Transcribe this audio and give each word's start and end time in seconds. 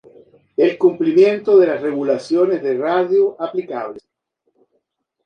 el 0.57 0.79
cumplimiento 0.79 1.59
de 1.59 1.67
las 1.67 1.79
regulaciones 1.83 2.63
de 2.63 2.75
radio 2.75 3.39
aplicables 3.39 4.01